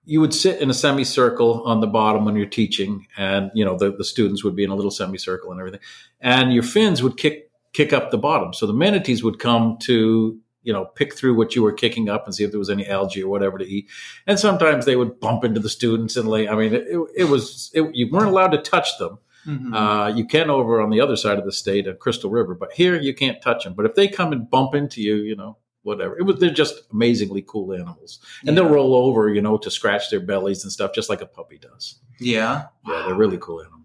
[0.07, 3.77] you would sit in a semicircle on the bottom when you're teaching, and you know
[3.77, 5.81] the, the students would be in a little semicircle and everything,
[6.21, 8.53] and your fins would kick kick up the bottom.
[8.53, 12.27] So the manatees would come to you know pick through what you were kicking up
[12.27, 13.89] and see if there was any algae or whatever to eat.
[14.27, 16.49] And sometimes they would bump into the students and lay.
[16.49, 19.19] I mean, it, it was it, you weren't allowed to touch them.
[19.47, 19.75] Mhm.
[19.75, 22.73] Uh, you can over on the other side of the state at Crystal River, but
[22.73, 23.73] here you can't touch them.
[23.73, 26.19] But if they come and bump into you, you know, whatever.
[26.19, 30.11] It was they're just amazingly cool animals, and they'll roll over, you know, to scratch
[30.11, 32.01] their bellies and stuff, just like a puppy does.
[32.19, 32.67] yeah.
[32.87, 33.80] Yeah, they're really cool animals.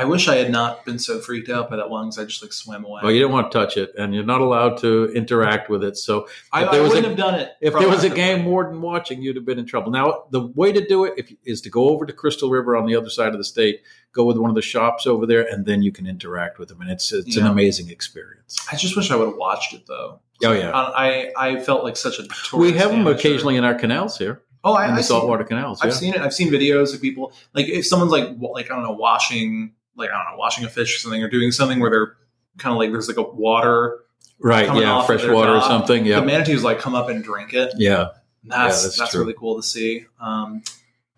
[0.00, 2.40] I wish I had not been so freaked out by that one because I just
[2.40, 3.00] like swam away.
[3.02, 5.98] Well, you don't want to touch it, and you're not allowed to interact with it.
[5.98, 7.50] So I, I wouldn't have done it.
[7.60, 9.92] if there was a game warden watching, you'd have been in trouble.
[9.92, 12.86] Now, the way to do it if, is to go over to Crystal River on
[12.86, 13.82] the other side of the state,
[14.14, 16.80] go with one of the shops over there, and then you can interact with them,
[16.80, 18.56] and it's it's an amazing experience.
[18.72, 20.20] I just wish I would have watched it though.
[20.42, 22.22] Oh yeah, I I felt like such a.
[22.22, 23.18] Tourist we have them amateur.
[23.18, 25.80] occasionally in our canals here, Oh, I, in the I've seen, saltwater canals.
[25.82, 25.94] I've yeah.
[25.94, 26.20] seen it.
[26.20, 30.10] I've seen videos of people like if someone's like like I don't know washing like
[30.10, 32.16] I don't know washing a fish or something or doing something where they're
[32.58, 34.00] kind of like there's like a water
[34.40, 36.04] right, yeah, fresh water or something.
[36.06, 37.72] Yeah, the manatees like come up and drink it.
[37.76, 38.08] yeah,
[38.44, 39.20] That's that's that's, true.
[39.20, 40.06] really cool to see.
[40.20, 40.62] Um,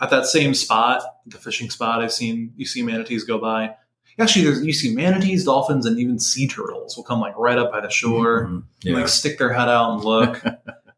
[0.01, 3.77] at that same spot, the fishing spot, I've seen you see manatees go by.
[4.18, 7.71] actually there's you see manatees, dolphins, and even sea turtles will come like right up
[7.71, 8.62] by the shore, Mhm.
[8.87, 10.42] and, like stick their head out and look.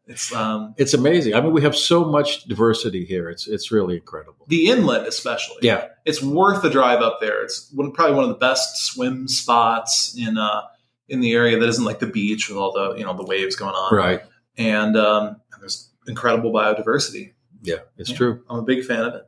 [0.07, 1.33] it's um it's amazing.
[1.33, 3.29] I mean, we have so much diversity here.
[3.29, 4.45] It's it's really incredible.
[4.47, 5.57] the inlet especially.
[5.61, 5.87] Yeah.
[6.05, 7.43] it's worth the drive up there.
[7.43, 10.61] It's one, probably one of the best swim spots in uh
[11.07, 13.55] in the area that isn't like the beach with all the you know the waves
[13.55, 13.93] going on.
[13.95, 14.21] Right.
[14.57, 17.33] And um, and there's incredible biodiversity.
[17.61, 18.17] Yeah, it's Yeah.
[18.17, 18.43] true.
[18.49, 19.23] I'm a big fan of it.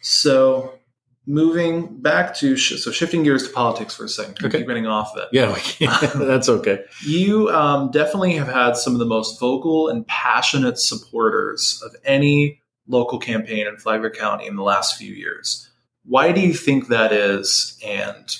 [0.00, 0.78] So
[1.26, 4.44] moving back to sh- so shifting gears to politics for a second.
[4.44, 4.58] Okay.
[4.58, 5.28] Keep getting off of it.
[5.32, 5.56] Yeah,
[6.14, 6.84] that's okay.
[7.04, 12.60] You um, definitely have had some of the most vocal and passionate supporters of any
[12.88, 15.68] local campaign in Flagler County in the last few years.
[16.04, 18.36] Why do you think that is, and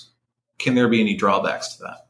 [0.59, 2.07] can there be any drawbacks to that?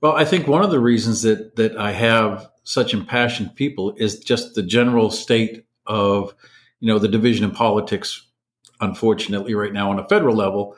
[0.00, 4.18] Well, I think one of the reasons that that I have such impassioned people is
[4.18, 6.34] just the general state of,
[6.80, 8.27] you know, the division in politics.
[8.80, 10.76] Unfortunately, right now on a federal level,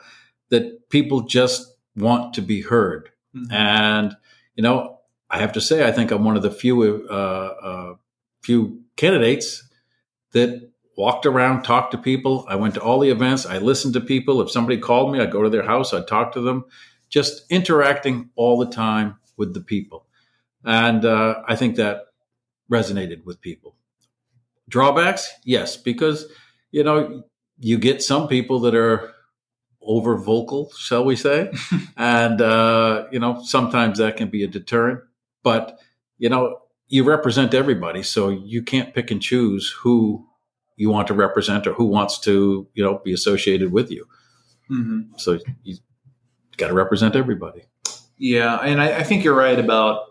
[0.49, 3.09] that people just want to be heard.
[3.51, 4.15] And
[4.55, 7.95] you know, I have to say, I think I'm one of the few uh, uh,
[8.41, 9.67] few candidates
[10.33, 12.45] that walked around, talked to people.
[12.49, 13.45] I went to all the events.
[13.45, 14.41] I listened to people.
[14.41, 15.93] If somebody called me, I'd go to their house.
[15.93, 16.65] I'd talk to them.
[17.09, 20.05] Just interacting all the time with the people,
[20.63, 22.03] and uh, I think that
[22.71, 23.75] resonated with people.
[24.69, 26.25] Drawbacks, yes, because
[26.71, 27.23] you know
[27.61, 29.13] you get some people that are
[29.81, 31.51] over vocal, shall we say?
[31.97, 35.01] and uh, you know sometimes that can be a deterrent.
[35.43, 35.79] But
[36.17, 40.27] you know you represent everybody, so you can't pick and choose who
[40.75, 44.05] you want to represent or who wants to you know be associated with you.
[44.69, 45.17] Mm-hmm.
[45.17, 45.77] So you
[46.57, 47.65] got to represent everybody.
[48.17, 50.05] Yeah, and I, I think you're right about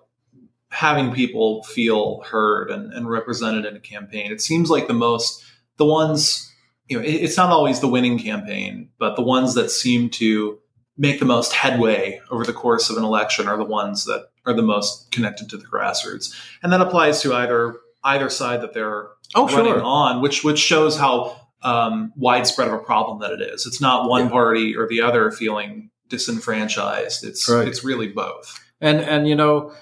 [0.70, 4.30] having people feel heard and, and represented in a campaign.
[4.30, 5.44] It seems like the most,
[5.76, 6.49] the ones,
[6.90, 10.58] you know, it, it's not always the winning campaign, but the ones that seem to
[10.98, 14.52] make the most headway over the course of an election are the ones that are
[14.52, 16.34] the most connected to the grassroots.
[16.62, 19.82] And that applies to either either side that they're Oh, running sure.
[19.82, 23.66] on, which which shows how um, widespread of a problem that it is.
[23.66, 24.30] It's not one Yeah.
[24.30, 27.24] party or the other feeling disenfranchised.
[27.24, 27.68] It's Right.
[27.68, 28.58] it's really both.
[28.80, 29.72] And and you know,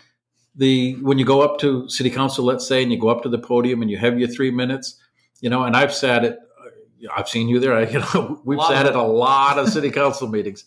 [0.57, 3.29] the when you go up to city council, let's say, and you go up to
[3.29, 4.97] the podium and you have your three minutes,
[5.40, 6.38] you know, and I've sat at,
[7.15, 7.75] I've seen you there.
[7.75, 10.65] I, you know, we've sat at a lot of city council meetings,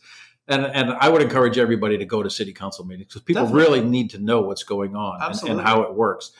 [0.47, 3.63] and and I would encourage everybody to go to city council meetings because people Definitely.
[3.63, 6.31] really need to know what's going on and, and how it works.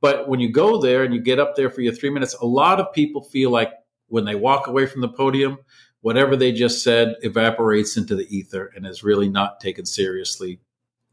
[0.00, 2.46] But when you go there and you get up there for your three minutes, a
[2.46, 3.72] lot of people feel like
[4.08, 5.58] when they walk away from the podium,
[6.00, 10.60] whatever they just said evaporates into the ether and is really not taken seriously.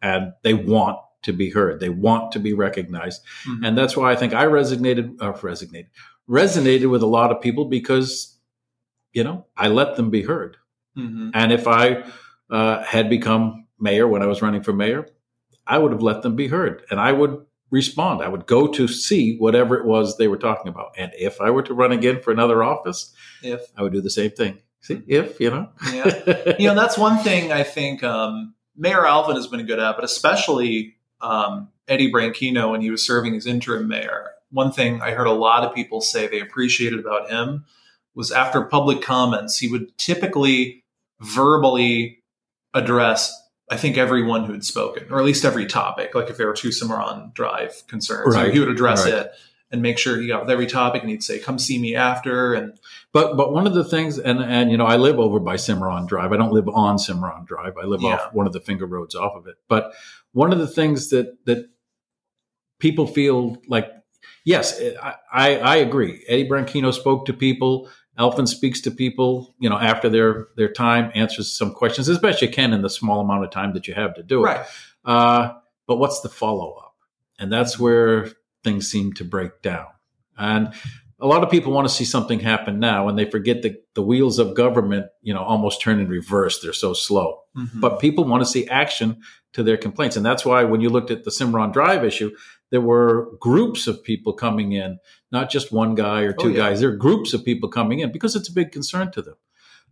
[0.01, 1.79] And they want to be heard.
[1.79, 3.21] They want to be recognized.
[3.45, 3.67] Mhm.
[3.67, 5.33] And that's why I think I resonated, uh,
[6.29, 8.37] resonated with a lot of people because,
[9.13, 10.57] you know, I let them be heard.
[10.97, 11.31] Mhm.
[11.33, 12.03] And if I
[12.49, 15.07] uh, had become mayor when I was running for mayor,
[15.65, 18.21] I would have let them be heard and I would respond.
[18.23, 20.93] I would go to see whatever it was they were talking about.
[20.97, 23.13] And if I were to run again for another office,
[23.43, 24.59] If I would do the same thing.
[24.81, 25.69] See, if, you know?
[25.91, 29.95] yeah, you know that's one thing I think um, Mayor Alfin has been good at,
[29.95, 34.29] but especially um, Eddie Branquinho when he was serving as interim mayor.
[34.51, 37.65] One thing I heard a lot of people say they appreciated about him
[38.15, 40.83] was after public comments, he would typically
[41.19, 42.23] verbally
[42.73, 43.33] address,
[43.69, 46.15] I think, everyone who had spoken, or at least every topic.
[46.15, 49.13] Like if there were two Cimarron Drive concerns, Right, he would address right.
[49.13, 49.31] it
[49.69, 52.53] and make sure he got with every topic, and he'd say, "Come see me after."
[52.53, 52.79] And
[53.11, 56.05] But but one of the things, and and you know, I live over by Cimarron
[56.05, 56.31] Drive.
[56.31, 57.73] I don't live on Cimarron Drive.
[57.77, 58.15] I live Yeah.
[58.15, 59.55] off one of the finger roads off of it.
[59.67, 59.91] But
[60.31, 61.69] one of the things that that
[62.79, 63.91] people feel like,
[64.47, 66.23] yes, I I, I agree.
[66.27, 67.89] Eddie Branquinho spoke to people.
[68.17, 72.41] Alfin speaks to people, you know, after their their time, answers some questions as best
[72.41, 74.47] you can in the small amount of time that you have to do it.
[74.47, 74.65] right,
[75.05, 75.53] Uh,
[75.85, 76.95] but what's the follow up?
[77.37, 78.31] And that's where
[78.63, 79.85] things seem to break down.
[80.35, 80.73] And
[81.19, 84.03] a lot of people want to see something happen now, and they forget that the
[84.03, 86.61] wheels of government, you know, almost turn in reverse.
[86.61, 87.39] They're so slow.
[87.57, 87.79] Mhm.
[87.81, 89.21] But people want to see action
[89.53, 92.31] to their complaints, and that's why when you looked at the Cimarron Drive issue,
[92.69, 94.99] there were groups of people coming in,
[95.31, 96.57] not just one guy or Oh, two yeah.
[96.57, 96.81] guys.
[96.81, 99.35] There are groups of people coming in because it's a big concern to them.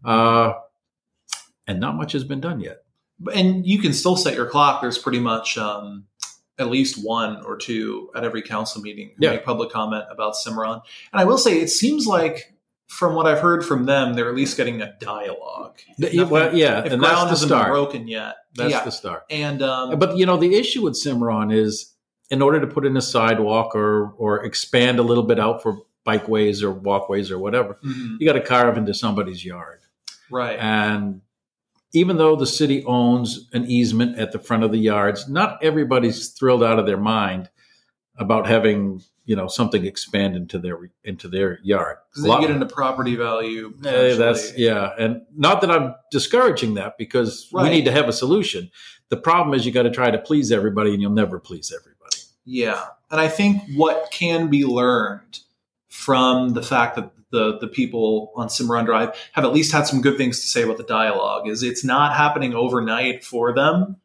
[0.03, 0.53] Uh,
[1.67, 2.81] and not much has been done yet.
[3.33, 4.81] and you can still set your clock.
[4.81, 6.03] There's pretty much um,
[6.57, 9.31] at least one or two at every council meeting Yeah.
[9.31, 10.81] make public comment about Cimarron.
[11.11, 12.53] And I will say, it seems like
[12.87, 15.79] from what I've heard from them, they're at least getting a dialogue.
[15.97, 17.71] If Yeah, well, yeah, if and ground that's the hasn't been start.
[17.71, 18.83] broken yet, That's yeah.
[18.85, 19.23] the start.
[19.29, 21.93] and um, But you know, the issue with Cimarron is
[22.29, 25.79] in order to put in a sidewalk or or expand a little bit out for
[26.07, 29.79] bikeways or walkways or whatever, mhm, you got to carve into somebody's yard.
[30.31, 31.21] right, And
[31.95, 36.29] even though the city owns an easement at the front of the yards, not everybody's
[36.29, 37.49] thrilled out of their mind
[38.17, 41.97] about having you know something expand into their into their yard.
[42.10, 43.73] Because then you get into property value.
[43.86, 48.13] Eh, that's yeah, and not that I'm discouraging that because we need to have a
[48.13, 48.69] solution.
[49.10, 51.95] The problem is you got to try to please everybody, and you'll never please everybody.
[52.45, 52.86] Yeah.
[53.12, 55.39] And I think what can be learned
[55.89, 60.01] from the fact that the, the people on Cimarron Drive have at least had some
[60.01, 63.97] good things to say about the dialogue is it's not happening overnight for them,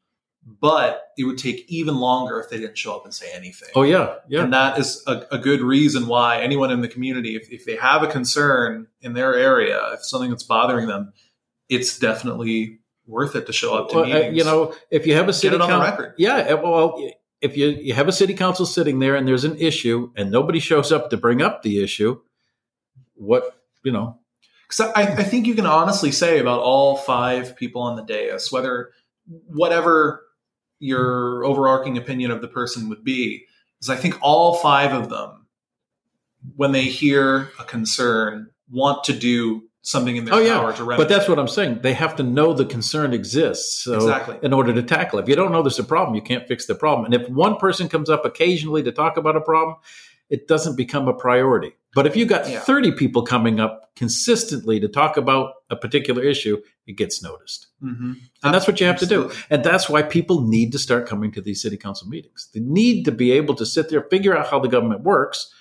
[0.61, 3.69] but it would take even longer if they didn't show up and say anything.
[3.75, 7.37] Oh yeah, yeah, And that is a, a good reason why anyone in the community,
[7.37, 11.13] if, if they have a concern in their area, if something that's bothering them,
[11.69, 15.29] it's definitely worth it to show up to Well, uh, you know, if you have
[15.29, 16.15] a city it on the record.
[16.17, 19.57] yeah, uh, well, if you you have a city council sitting there and there's an
[19.57, 22.21] issue and nobody shows up to bring up the issue,
[23.21, 24.19] what you know?
[24.69, 28.51] Because I, I think you can honestly say about all five people on the dais,
[28.53, 28.91] whether
[29.47, 30.23] whatever
[30.79, 33.47] your overarching opinion of the person would be,
[33.81, 35.47] is I think all five of them,
[36.57, 40.59] when they hear a concern, want to do something in their Oh, yeah.
[40.59, 41.03] power to remedy.
[41.03, 41.81] But that's what I'm saying.
[41.83, 43.83] They have to know the concern exists.
[43.83, 44.39] So Exactly.
[44.43, 45.23] in order to tackle it.
[45.23, 47.07] If you don't know there's a problem, you can't fix the problem.
[47.07, 49.77] And if one person comes up occasionally to talk about a problem,
[50.31, 51.73] it doesn't become a priority.
[51.95, 52.61] But if you got Yeah.
[52.61, 57.67] 30 people coming up consistently to talk about a particular issue, it gets noticed.
[57.83, 58.17] Mhm.
[58.45, 59.31] And that's what you have to do.
[59.51, 62.49] And that's why people need to start coming to these city council meetings.
[62.55, 65.53] They need to be able to sit there, figure out how the government works,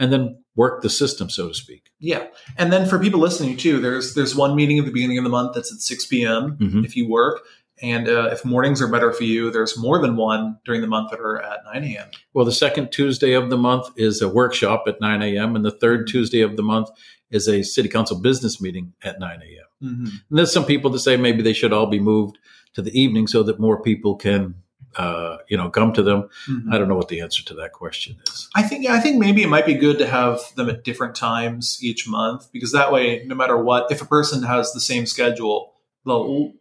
[0.00, 1.90] and then work the system, so to speak.
[2.00, 2.26] Yeah,
[2.56, 5.30] and then for people listening too, there's there's one meeting at the beginning of the
[5.30, 6.56] month that's at 6 p.m.
[6.60, 6.84] Mhm.
[6.84, 7.42] if you work,
[7.82, 11.10] and uh, if mornings are better for you, there's more than one during the month
[11.10, 12.08] that are at 9 a.m.
[12.34, 15.70] Well, the second Tuesday of the month is a workshop at 9 a.m., and the
[15.70, 16.88] third Tuesday of the month
[17.30, 19.90] is a city council business meeting at 9 a.m.
[19.90, 20.04] Mm-hmm.
[20.06, 22.38] And there's some people that say maybe they should all be moved
[22.74, 24.56] to the evening so that more people can,
[24.96, 26.28] uh, you know, come to them.
[26.70, 28.48] I don't know what the answer to that question is.
[28.54, 31.14] I think yeah, I think maybe it might be good to have them at different
[31.14, 35.06] times each month because that way, no matter what, if a person has the same
[35.06, 36.54] schedule, they'll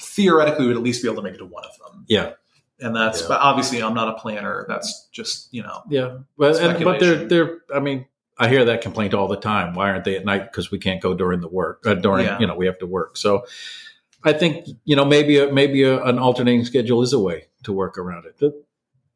[0.00, 2.04] theoretically we would at least be able to make it to one of them.
[2.08, 2.32] Yeah.
[2.80, 3.28] And that's Yeah.
[3.28, 4.64] but obviously I'm not a planner.
[4.68, 7.58] That's just you know Yeah, well, and, but they're they're.
[7.74, 8.06] I mean,
[8.38, 9.74] I hear that complaint all the time.
[9.74, 10.44] Why aren't they at night?
[10.50, 11.86] Because we can't go during the work.
[11.86, 12.38] Uh, during Yeah.
[12.38, 13.16] you know we have to work.
[13.18, 13.44] So
[14.24, 17.72] I think you know maybe a, maybe a, an alternating schedule is a way to
[17.72, 18.38] work around it.
[18.38, 18.64] That-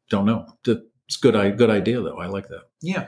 [0.09, 0.45] don't know.
[1.07, 1.35] It's good.
[1.35, 2.19] I good idea though.
[2.19, 2.65] I like that.
[2.81, 3.07] Yeah,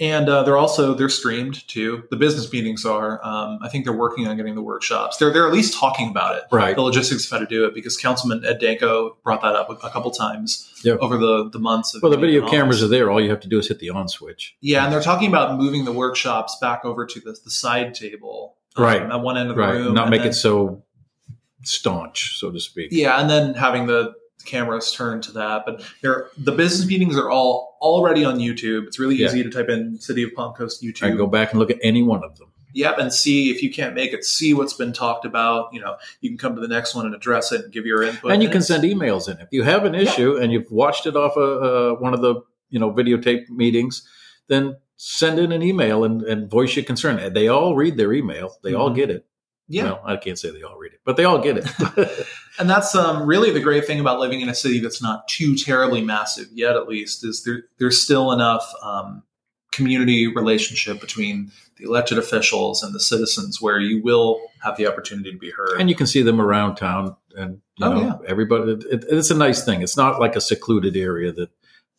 [0.00, 2.04] and uh, they're also they're streamed too.
[2.10, 3.20] The business meetings are.
[3.26, 5.16] Um, I think they're working on getting the workshops.
[5.16, 6.44] They're they're at least talking about it.
[6.52, 6.76] Right.
[6.76, 9.74] The logistics of how to do it because Councilman Ed Danko brought that up a,
[9.86, 10.94] a couple times Yeah.
[11.00, 11.94] over the the months.
[11.94, 13.10] Of Well, the video cameras are there.
[13.10, 14.56] All you have to do is hit the on switch.
[14.60, 18.54] Yeah, and they're talking about moving the workshops back over to the, the side table,
[18.76, 19.02] um, Right.
[19.02, 19.72] at one end of the Right.
[19.72, 20.82] room, Not make then- it so
[21.64, 22.88] staunch, so to speak.
[22.92, 25.64] Yeah, and then having the cameras turned to that.
[25.66, 28.86] But they're, the business meetings are all already on YouTube.
[28.86, 29.26] It's really Yeah.
[29.26, 31.04] easy to type in City of Palm Coast YouTube.
[31.04, 32.48] I can go back and look at any one of them.
[32.74, 35.70] Yep, and see if you can't make it, see what's been talked about.
[35.72, 38.02] You know, you can come to the next one and address it and give your
[38.02, 38.30] input.
[38.30, 41.16] and you can send emails in if you have an issue and you've watched it
[41.16, 42.34] off a, uh, one of the
[42.70, 44.06] you know videotape meetings
[44.48, 48.12] then send in an email and, and voice your concern And they all read their
[48.12, 48.96] email they all Mhm.
[48.96, 49.24] get it
[49.68, 51.66] Yeah, well i can't say they all read it but they all get it
[52.58, 55.54] and that's um, really the great thing about living in a city that's not too
[55.56, 56.74] terribly massive yet.
[56.76, 59.22] At least is there there's still enough um,
[59.72, 65.30] community relationship between the elected officials and the citizens where you will have the opportunity
[65.30, 65.78] to be heard.
[65.80, 69.30] and you can see them around town and you Oh, know everybody it, it, it's
[69.30, 71.50] a nice thing it's not like a secluded area that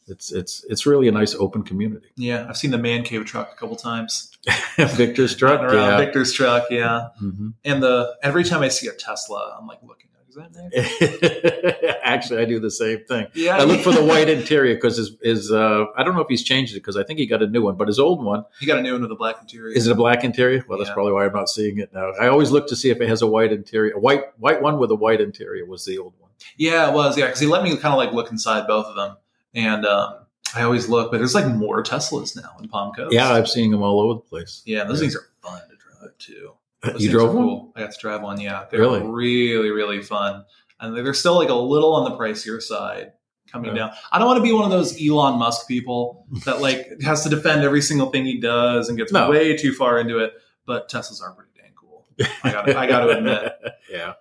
[0.10, 3.52] it's it's it's really a nice open community yeah, I've seen the man cave truck
[3.54, 4.32] a couple times.
[4.78, 7.10] victor's truck around yeah Victor's truck, yeah.
[7.22, 7.54] Mhm.
[7.66, 10.10] And the every time I see a Tesla, I'm like looking.
[10.30, 12.00] Is that Nick?
[12.04, 15.18] actually i do the same thing Yeah, I look for the white interior because his,
[15.24, 17.48] his uh, I don't know if he's changed it because I think he got a
[17.48, 19.76] new one, but his old one He got a new one with a black interior.
[19.76, 20.64] is it a black interior?
[20.68, 22.12] Well, that's probably why I'm not seeing it now.
[22.22, 23.94] I always look to see if it has a white interior.
[23.94, 26.30] A white white one with a white interior was the old one.
[26.58, 27.18] Yeah, it was.
[27.18, 29.18] Yeah, because he let me kind of like look inside both of them,
[29.54, 30.16] and um,
[30.56, 33.14] I always look, but there's like more Teslas now in Palm Coast.
[33.14, 34.62] Yeah, I'm seeing them all over the place.
[34.66, 35.02] yeah, those Yeah.
[35.02, 36.52] things are fun to drive too.
[36.84, 37.44] Those you drove one?
[37.44, 37.74] cool.
[37.76, 38.40] I got to drive one.
[38.40, 39.02] Yeah, they're Really?
[39.02, 40.46] really, really fun,
[40.80, 43.12] and they're still like a little on the pricier side
[43.52, 43.88] coming Yeah.
[43.88, 43.92] down.
[44.12, 47.30] I don't want to be one of those Elon Musk people that like has to
[47.30, 49.30] defend every single thing he does and gets No.
[49.30, 50.34] way too far into it.
[50.66, 52.06] But Teslas are pretty dang cool.
[52.44, 53.52] I got I got to admit.
[53.92, 54.14] yeah.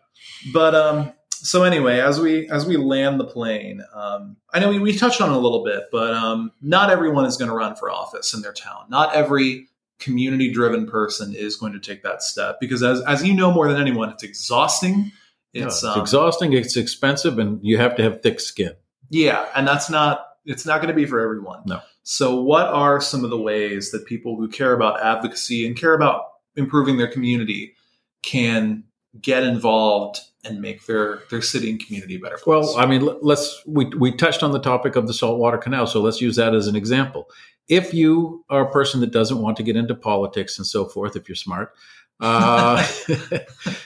[0.53, 1.13] But um,
[1.45, 5.21] so anyway, as we as we land the plane, um, I know we, we touched
[5.21, 8.35] on it a little bit, but um, not everyone is going to run for office
[8.35, 8.87] in their town.
[8.89, 9.69] Not every
[9.99, 13.71] community driven person is going to take that step because as as you know more
[13.71, 15.13] than anyone, it's exhausting
[15.53, 16.53] It's, it's um, exhausting.
[16.53, 18.73] It's expensive, and you have to have thick skin.
[19.11, 21.63] Yeah, and that's not it's not going to be for everyone.
[21.67, 21.81] No.
[22.03, 25.95] So what are some of the ways that people who care about advocacy and care
[25.95, 26.25] about
[26.57, 27.75] improving their community
[28.23, 28.85] can
[29.21, 32.47] get involved and make their their city and community better place?
[32.47, 35.87] Well, I mean, let- let's we we touched on the topic of the saltwater canal,
[35.87, 37.29] so let's use that as an example.
[37.69, 41.17] If you are a person that doesn't want to get into politics and so forth,
[41.17, 41.73] if you're smart,
[42.21, 42.87] uh,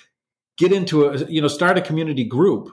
[0.59, 2.71] get into a you know start a community group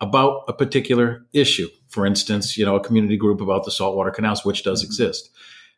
[0.00, 1.68] about a particular issue.
[1.88, 4.86] For instance, you know a community group about the saltwater canals, which does Mhm.
[4.86, 5.30] exist.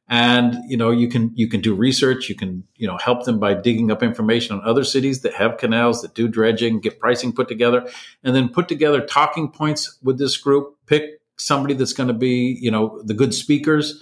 [0.08, 2.28] And you know you can you can do research.
[2.28, 5.58] You can you know help them by digging up information on other cities that have
[5.58, 7.88] canals that do dredging, get pricing put together,
[8.22, 10.76] and then put together talking points with this group.
[10.86, 14.00] Pick somebody that's going to be you know the good speakers,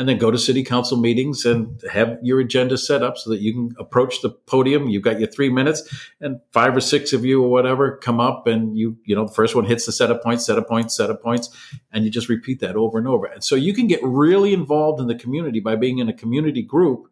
[0.00, 3.40] and then go to city council meetings and have your agenda set up so that
[3.40, 4.88] you can approach the podium.
[4.88, 5.82] You've got your three minutes,
[6.22, 9.34] and five or six of you or whatever come up, and you you know the
[9.34, 11.50] first one hits the set of points, set of points, set of points,
[11.92, 13.26] and you just repeat that over and over.
[13.26, 16.62] And so you can get really involved in the community by being in a community
[16.62, 17.06] group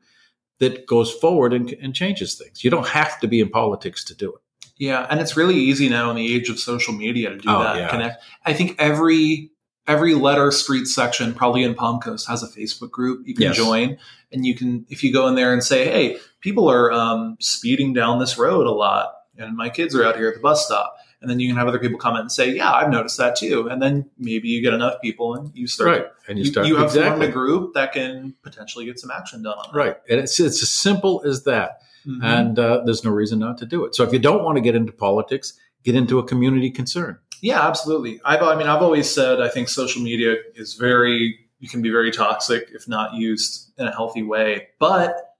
[0.59, 2.65] that goes forward and, and changes things.
[2.65, 4.41] You don't have to be in politics to do it.
[4.79, 7.63] Yeah, and it's really easy now in the age of social media to do Oh,
[7.63, 7.77] that.
[7.77, 7.89] yeah.
[7.91, 8.23] Connect.
[8.47, 9.51] I think every
[9.89, 13.57] every letter street section probably in Palm Coast has a Facebook group you can Yes.
[13.57, 13.97] join,
[14.31, 17.93] and you can if you go in there and say, "Hey, people are um, speeding
[17.95, 20.95] down this road a lot, and my kids are out here at the bus stop,"
[21.21, 23.69] and then you can have other people comment and say, "Yeah, I've noticed that too,"
[23.69, 25.89] and then maybe you get enough people and you start.
[25.91, 26.07] Right.
[26.29, 29.43] And you You, start you have formed a group that can potentially get some action
[29.43, 29.97] done right.
[30.09, 31.81] And it's it's as simple as that.
[32.07, 32.23] Mhm.
[32.23, 33.95] And uh, there's no reason not to do it.
[33.95, 37.19] So if you don't want to get into politics, get into a community concern.
[37.41, 38.21] Yeah, absolutely.
[38.25, 41.91] I've, I mean, I've always said I think social media is very, you can be
[41.91, 45.35] very toxic if not used in a healthy way, but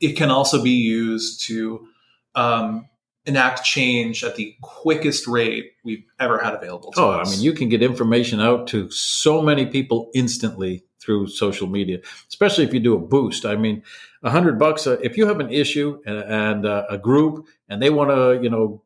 [0.00, 1.86] it can also be used to
[2.34, 2.88] um,
[3.26, 7.52] enact change at the quickest rate we've ever had available to Oh, I mean, you
[7.52, 12.80] can get information out to so many people instantly through social media, especially if you
[12.80, 13.44] do a boost.
[13.44, 13.82] I mean,
[14.22, 17.80] a hundred bucks, uh, if you have an issue and, and uh, a group and
[17.80, 18.82] they want to, you know,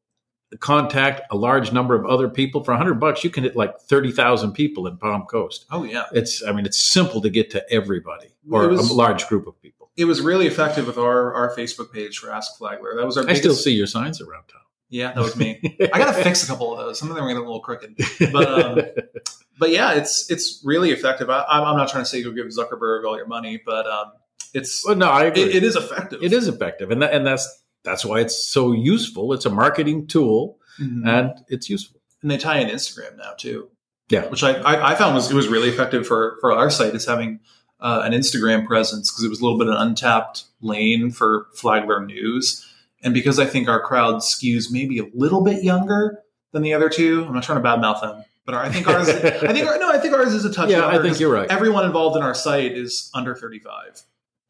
[0.61, 3.79] contact a large number of other people for a hundred bucks, you can hit like
[3.81, 5.67] 30,000 people in Palm Coast.
[5.71, 6.05] oh, yeah.
[6.13, 9.61] It's, I mean, it's simple to get to everybody or was- a large group of
[9.61, 9.91] people.
[9.97, 12.97] It was really effective with our, our Facebook page for Ask Flagler.
[12.97, 13.43] That was our I biggest.
[13.43, 14.63] still see your signs around town.
[14.89, 15.61] yeah, that was me.
[15.93, 16.99] I got to fix a couple of those.
[16.99, 17.95] Some of them are getting a little crooked.
[18.33, 18.81] But, um,
[19.61, 21.31] but yeah, it's it's really effective.
[21.31, 24.13] I, I'm I'm not trying to say go give Zuckerberg all your money, but um,
[24.53, 25.45] it's well, no, I agree.
[25.45, 26.25] it, it is effective.
[26.25, 29.33] it is effective, and that, and that's that's why it's so useful.
[29.33, 31.07] It's a marketing tool, Mhm.
[31.07, 32.01] and it's useful.
[32.23, 33.69] and they tie in Instagram now too.
[34.11, 34.27] Yeah.
[34.29, 37.05] which I, I, I found was it was really effective for for our site is
[37.07, 37.41] having
[37.81, 41.47] uh, an Instagram presence because it was a little bit of an untapped lane for
[41.55, 42.67] Flagler News,
[43.03, 46.21] and because I think our crowd skews maybe a little bit younger
[46.53, 47.25] than the other two.
[47.27, 49.09] I'm not trying to badmouth them, but our, I think ours.
[49.09, 50.71] I think no, I think ours is a touch.
[50.75, 51.51] yeah, I think you're right.
[51.51, 54.03] Everyone involved in our site is under 35,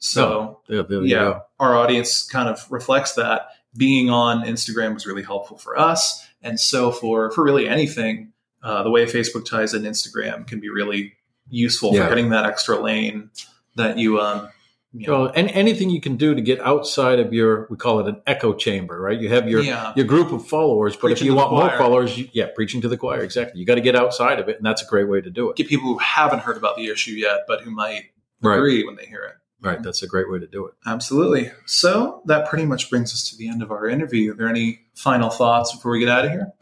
[0.05, 0.61] so.
[0.69, 3.49] There- there yeah, our audience kind of reflects that.
[3.77, 8.33] Being on Instagram was really helpful for us, and so for for really anything,
[8.63, 11.15] uh, the way Facebook ties in Instagram can be really
[11.51, 12.05] useful Yeah.
[12.05, 13.31] for getting that extra lane
[13.77, 14.49] that you um.
[14.97, 17.99] You know, Well, and anything you can do to get outside of your, we call
[17.99, 19.21] it an echo chamber, right?
[19.21, 22.17] You have your yeah, your group of followers, but Preaching if you want more followers,
[22.17, 23.59] you, yeah, preaching to the choir, exactly.
[23.59, 25.57] You got to get outside of it, and that's a great way to do it.
[25.57, 28.05] get people who haven't heard about the issue yet, but who might
[28.41, 29.35] Right, agree when they hear it.
[29.65, 29.83] Right.
[29.83, 30.75] That's a great way to do it.
[30.87, 31.51] Absolutely.
[31.67, 34.33] So that pretty much brings us to the end of our interview.
[34.33, 36.53] Are there any final thoughts before we get out of here?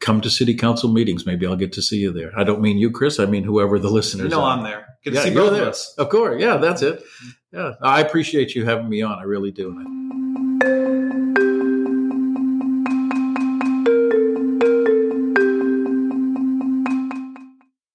[0.00, 1.24] Come to city council meetings.
[1.26, 2.32] Maybe I'll get to see you there.
[2.36, 3.20] I don't mean you, Chris.
[3.20, 4.30] I mean whoever the You listeners.
[4.30, 4.56] know are.
[4.56, 4.86] I'm there.
[5.04, 5.62] Get to Yeah, see you're both there.
[5.62, 5.94] of us.
[5.96, 6.40] Of course.
[6.42, 7.02] Yeah, that's it.
[7.52, 9.18] Yeah, I appreciate you having me on.
[9.18, 9.72] I really do.